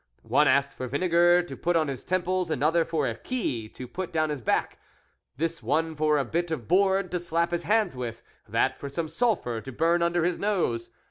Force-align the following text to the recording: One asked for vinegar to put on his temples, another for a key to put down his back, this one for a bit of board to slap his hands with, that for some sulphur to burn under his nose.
One 0.23 0.47
asked 0.47 0.75
for 0.75 0.87
vinegar 0.87 1.43
to 1.43 1.55
put 1.55 1.75
on 1.75 1.87
his 1.87 2.03
temples, 2.03 2.49
another 2.49 2.83
for 2.85 3.07
a 3.07 3.13
key 3.13 3.69
to 3.69 3.87
put 3.87 4.11
down 4.11 4.31
his 4.31 4.41
back, 4.41 4.79
this 5.37 5.61
one 5.61 5.93
for 5.95 6.17
a 6.17 6.25
bit 6.25 6.49
of 6.49 6.67
board 6.67 7.11
to 7.11 7.19
slap 7.19 7.51
his 7.51 7.65
hands 7.65 7.95
with, 7.95 8.23
that 8.49 8.79
for 8.79 8.89
some 8.89 9.07
sulphur 9.07 9.61
to 9.61 9.71
burn 9.71 10.01
under 10.01 10.23
his 10.23 10.39
nose. 10.39 10.89